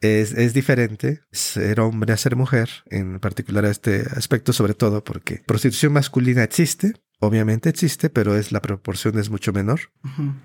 [0.02, 5.04] es, es diferente ser hombre a ser mujer, en particular a este aspecto, sobre todo
[5.04, 6.94] porque prostitución masculina existe,
[7.26, 9.92] obviamente existe, pero es la proporción es mucho menor.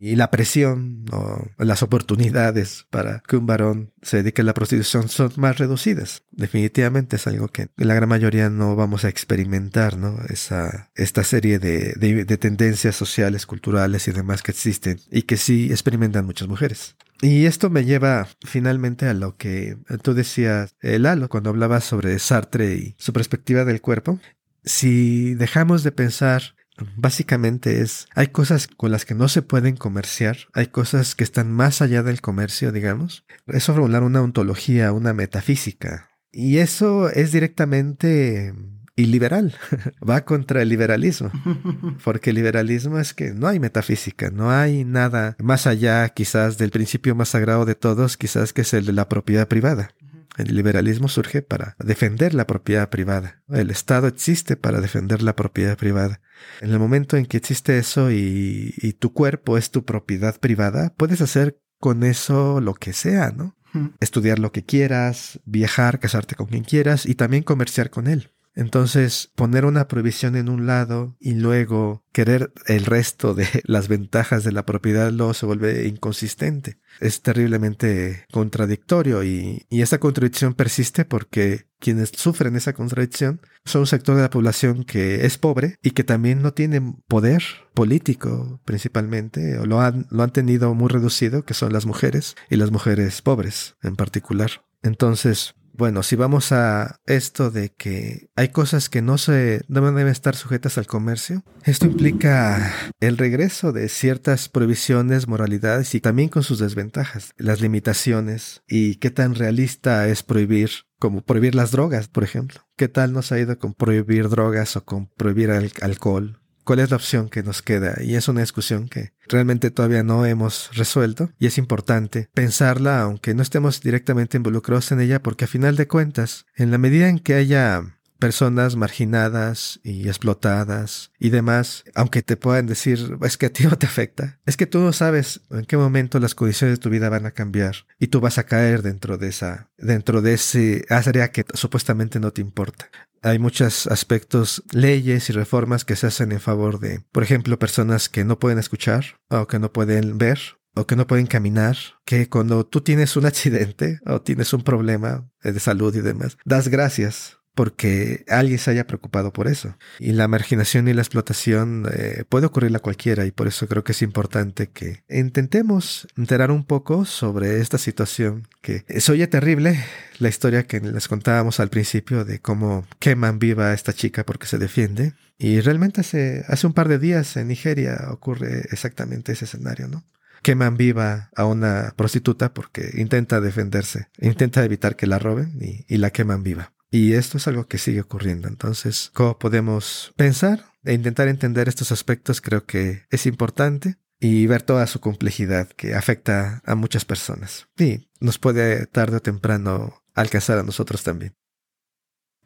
[0.00, 5.08] Y la presión o las oportunidades para que un varón se dedique a la prostitución
[5.08, 6.22] son más reducidas.
[6.30, 10.18] Definitivamente es algo que la gran mayoría no vamos a experimentar, ¿no?
[10.28, 15.70] Esa, esta serie de, de, tendencias sociales, culturales y demás que existen y que sí
[15.70, 16.96] experimentan muchas mujeres.
[17.20, 22.16] Y esto me lleva finalmente a lo que tú decías, eh, Lalo, cuando hablabas sobre
[22.20, 24.20] Sartre y su perspectiva del cuerpo.
[24.64, 26.54] Si dejamos de pensar
[26.96, 31.52] Básicamente es, hay cosas con las que no se pueden comerciar, hay cosas que están
[31.52, 33.24] más allá del comercio, digamos.
[33.46, 36.10] Es formular una ontología, una metafísica.
[36.30, 38.52] Y eso es directamente
[38.98, 39.54] iliberal,
[40.08, 41.30] va contra el liberalismo,
[42.04, 46.70] porque el liberalismo es que no hay metafísica, no hay nada más allá quizás del
[46.70, 49.90] principio más sagrado de todos, quizás que es el de la propiedad privada.
[50.38, 53.42] El liberalismo surge para defender la propiedad privada.
[53.48, 56.20] El Estado existe para defender la propiedad privada.
[56.60, 61.20] En el momento en que existe eso y, tu cuerpo es tu propiedad privada, puedes
[61.20, 63.56] hacer con eso lo que sea, ¿no?
[64.00, 68.32] Estudiar lo que quieras, viajar, casarte con quien quieras y también comerciar con él.
[68.58, 74.42] Entonces, poner una prohibición en un lado y luego querer el resto de las ventajas
[74.42, 76.80] de la propiedad luego se vuelve inconsistente.
[76.98, 83.86] Es terriblemente contradictorio y, y esa contradicción persiste porque quienes sufren esa contradicción son un
[83.86, 87.44] sector de la población que es pobre y que también no tiene poder
[87.74, 92.56] político principalmente, o lo han, lo han tenido muy reducido, que son las mujeres y
[92.56, 94.50] las mujeres pobres en particular.
[94.82, 100.08] Entonces, bueno, si vamos a esto de que hay cosas que no se no deben
[100.08, 106.42] estar sujetas al comercio, esto implica el regreso de ciertas prohibiciones, moralidades y también con
[106.42, 112.24] sus desventajas, las limitaciones y qué tan realista es prohibir como prohibir las drogas, por
[112.24, 112.66] ejemplo.
[112.76, 116.90] ¿Qué tal nos ha ido con prohibir drogas o con prohibir el alcohol cuál es
[116.90, 117.96] la opción que nos queda.
[118.02, 123.32] Y es una discusión que realmente todavía no hemos resuelto y es importante pensarla aunque
[123.32, 127.20] no estemos directamente involucrados en ella porque a final de cuentas, en la medida en
[127.20, 133.52] que haya personas marginadas y explotadas y demás, aunque te puedan decir, es que a
[133.52, 136.82] ti no te afecta, es que tú no sabes en qué momento las condiciones de
[136.82, 140.34] tu vida van a cambiar y tú vas a caer dentro de esa, dentro de
[140.34, 142.90] ese área que supuestamente no te importa.
[143.22, 148.08] Hay muchos aspectos, leyes y reformas que se hacen en favor de, por ejemplo, personas
[148.08, 150.38] que no pueden escuchar o que no pueden ver
[150.74, 155.28] o que no pueden caminar, que cuando tú tienes un accidente o tienes un problema
[155.42, 159.76] de salud y demás, das gracias porque alguien se haya preocupado por eso.
[159.98, 163.82] Y la marginación y la explotación eh, puede ocurrir a cualquiera y por eso creo
[163.82, 169.76] que es importante que intentemos enterar un poco sobre esta situación que se oye terrible,
[170.20, 174.46] la historia que les contábamos al principio de cómo queman viva a esta chica porque
[174.46, 175.14] se defiende.
[175.36, 180.04] Y realmente hace, hace un par de días en Nigeria ocurre exactamente ese escenario, ¿no?
[180.44, 186.10] queman viva a una prostituta porque intenta defenderse, intenta evitar que la roben y la
[186.10, 186.70] queman viva.
[186.90, 188.48] Y esto es algo que sigue ocurriendo.
[188.48, 192.40] Entonces, ¿cómo podemos pensar e intentar entender estos aspectos?
[192.40, 197.68] Creo que es importante y ver toda su complejidad que afecta a muchas personas.
[197.78, 201.34] Y nos puede tarde o temprano alcanzar a nosotros también.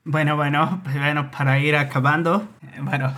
[0.04, 3.14] Bueno, bueno, pues bueno, para ir acabando, eh, bueno,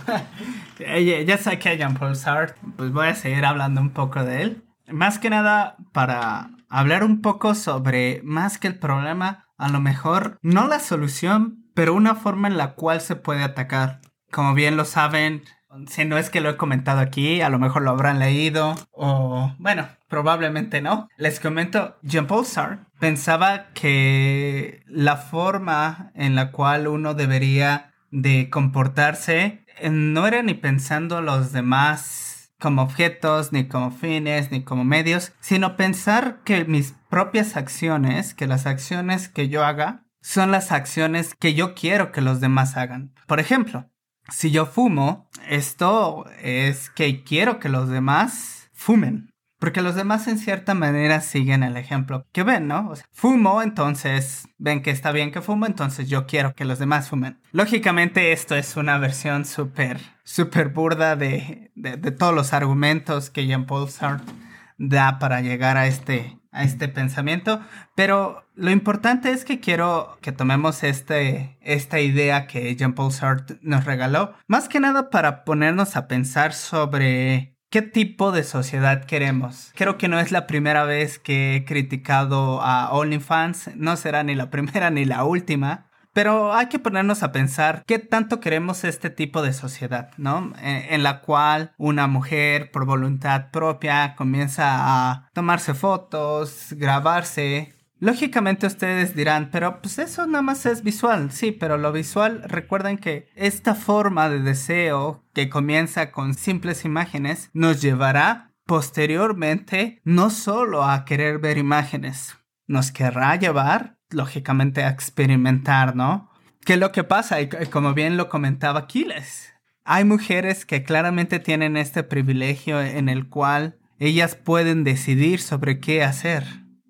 [1.25, 4.63] ya sé que Jean Paul Sartre, pues voy a seguir hablando un poco de él.
[4.87, 10.37] Más que nada para hablar un poco sobre más que el problema, a lo mejor
[10.41, 14.01] no la solución, pero una forma en la cual se puede atacar.
[14.31, 15.43] Como bien lo saben,
[15.87, 19.53] si no es que lo he comentado aquí, a lo mejor lo habrán leído o
[19.59, 21.09] bueno, probablemente no.
[21.17, 29.65] Les comento, Jean-Paul Sartre pensaba que la forma en la cual uno debería de comportarse
[29.79, 32.34] eh, no era ni pensando los demás
[32.65, 38.47] como objetos, ni como fines, ni como medios, sino pensar que mis propias acciones, que
[38.47, 43.13] las acciones que yo haga, son las acciones que yo quiero que los demás hagan.
[43.27, 43.91] Por ejemplo,
[44.29, 49.29] si yo fumo, esto es que quiero que los demás fumen.
[49.59, 52.93] Porque los demás en cierta manera siguen el ejemplo que ven, ¿no?
[53.11, 57.39] fumo, entonces ven que está bien que fumo, entonces yo quiero que los demás fumen.
[57.51, 63.89] Lógicamente esto es una versión súper, súper burda de, de, todos los argumentos que Jean-Paul
[63.89, 64.33] Sartre
[64.77, 67.61] da para llegar a este, a este pensamiento,
[67.95, 73.85] pero lo importante es que quiero que tomemos este, esta idea que Jean-Paul Sartre nos
[73.85, 79.71] regaló, más que nada para ponernos a pensar sobre qué tipo de sociedad queremos.
[79.75, 84.35] Creo que no es la primera vez que he criticado a OnlyFans, no será ni
[84.35, 89.09] la primera ni la última, pero hay que ponernos a pensar qué tanto queremos este
[89.09, 90.53] tipo de sociedad, ¿no?
[90.61, 97.74] En, la cual una mujer por voluntad propia comienza a tomarse fotos, grabarse.
[97.99, 102.97] Lógicamente ustedes dirán, pero pues eso nada más es visual, sí, pero lo visual, recuerden
[102.97, 110.83] que esta forma de deseo que comienza con simples imágenes nos llevará posteriormente no solo
[110.83, 112.35] a querer ver imágenes,
[112.67, 116.29] nos querrá llevar lógicamente a experimentar, ¿no?
[116.65, 117.39] ¿Qué es lo que pasa?
[117.41, 123.29] Y como bien lo comentaba Aquiles, hay mujeres que claramente tienen este privilegio en el
[123.29, 126.43] cual ellas pueden decidir sobre qué hacer,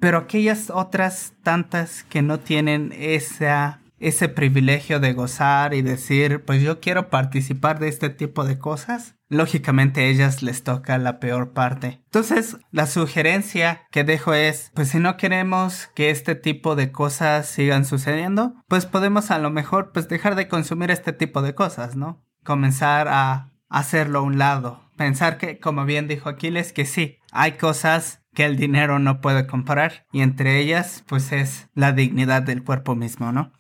[0.06, 6.80] pero aquellas otras tantas que no tienen ese privilegio de gozar y decir, pues yo
[6.80, 12.04] quiero participar de este tipo de cosas, lógicamente a ellas les toca la peor parte.
[12.04, 17.48] Entonces, la sugerencia que dejo es, pues si no queremos que este tipo de cosas
[17.48, 21.96] sigan sucediendo, pues podemos a lo mejor pues dejar de consumir este tipo de cosas,
[21.96, 22.24] ¿no?
[22.44, 24.88] Comenzar a hacerlo a un lado.
[24.98, 29.48] Pensar que, como bien dijo Aquiles, que sí, hay cosas que el dinero no puede
[29.48, 33.52] comprar y entre ellas pues es la dignidad del cuerpo mismo, ¿no?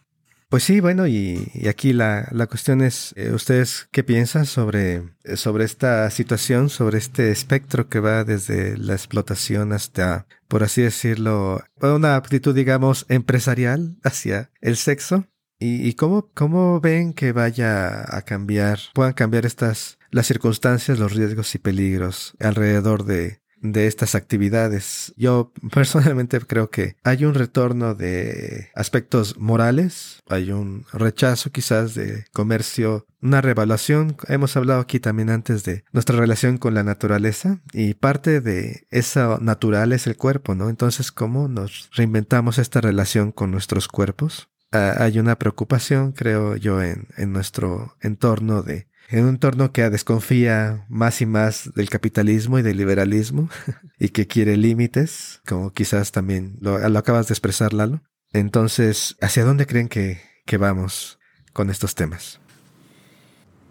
[0.50, 5.04] Pues sí, bueno, y, aquí la, la, cuestión es, eh, ¿ustedes qué piensan sobre,
[5.36, 11.62] sobre esta situación, sobre este espectro que va desde la explotación hasta, por así decirlo,
[11.82, 15.26] una actitud, digamos, empresarial hacia el sexo?
[15.60, 21.14] ¿Y, y cómo, cómo ven que vaya a cambiar, puedan cambiar estas, las circunstancias, los
[21.14, 25.14] riesgos y peligros alrededor de, de estas actividades.
[25.18, 32.26] Yo personalmente creo que hay un retorno de aspectos morales, hay un rechazo quizás de
[32.34, 34.16] comercio, una revaluación.
[34.28, 39.40] Hemos hablado aquí también antes de nuestra relación con la naturaleza y parte de eso
[39.40, 40.70] natural es el cuerpo, ¿no?
[40.70, 44.50] Entonces, ¿cómo nos reinventamos esta relación con nuestros cuerpos?
[44.72, 49.90] Ah, hay una preocupación, creo yo, en, en nuestro entorno de en un entorno que
[49.90, 53.50] desconfía más y más del capitalismo y del liberalismo
[54.00, 58.02] y que quiere límites, como quizás también lo, acabas de expresar, Lalo.
[58.34, 61.20] Entonces, ¿hacia dónde creen que, que vamos
[61.54, 62.40] con estos temas?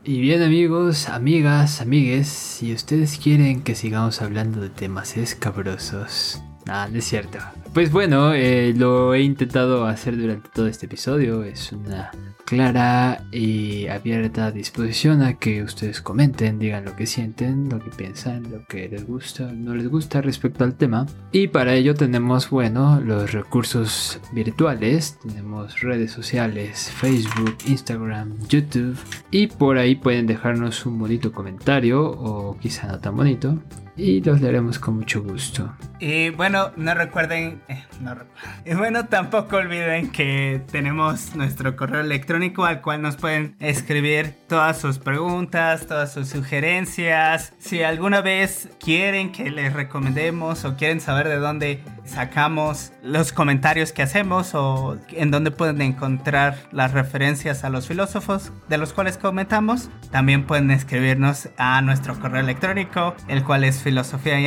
[0.07, 6.89] Y bien amigos, amigas, amigues, si ustedes quieren que sigamos hablando de temas escabrosos, nada,
[6.89, 7.39] no es cierto.
[7.73, 12.11] Pues bueno, eh, lo he intentado hacer durante todo este episodio, es una
[12.45, 18.51] clara y abierta disposición a que ustedes comenten, digan lo que sienten, lo que piensan,
[18.51, 21.07] lo que les gusta, no les gusta respecto al tema.
[21.33, 28.97] Y para ello tenemos, bueno, los recursos virtuales, tenemos redes sociales, Facebook, Instagram, YouTube.
[29.31, 33.59] Y por ahí pueden dejarnos un bonito comentario o quizá no tan bonito
[33.97, 35.73] y los leeremos con mucho gusto.
[36.01, 37.85] Y bueno, no recuerden, eh,
[38.65, 42.34] y bueno, tampoco olviden que tenemos nuestro correo electrónico
[42.65, 47.53] al cual nos pueden escribir todas sus preguntas, todas sus sugerencias.
[47.59, 53.93] Si alguna vez quieren que les recomendemos o quieren saber de dónde sacamos los comentarios
[53.93, 59.17] que hacemos o en dónde pueden encontrar las referencias a los filósofos de los cuales
[59.17, 64.41] comentamos, también pueden escribirnos a nuestro correo electrónico, el cual es filosofía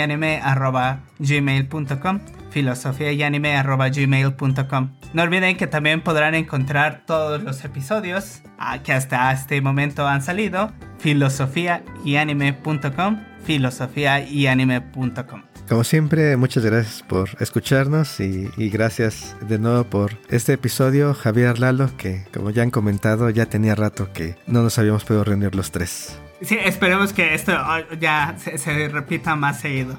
[2.58, 7.64] y anime gmail.com filosofía y anime gmail.com no olviden que también podrán encontrar todos los
[7.64, 15.84] episodios ah, que hasta este momento han salido filosofía y anime.com filosofía y anime.com como
[15.84, 22.24] siempre, muchas gracias por escucharnos y, gracias de nuevo por este episodio, Javier Lalo, que
[22.34, 26.22] como ya han comentado, ya tenía rato que no nos habíamos podido reunir los tres.
[26.42, 29.98] Sí, esperemos que esto oh, ya se, se repita más seguido.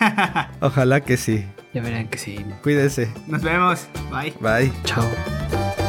[0.60, 1.44] Ojalá que sí.
[1.72, 2.44] Ya verán que sí.
[2.62, 3.12] Cuídese.
[3.26, 3.88] Nos vemos.
[4.10, 4.34] Bye.
[4.40, 4.72] Bye.
[4.84, 5.81] Chao.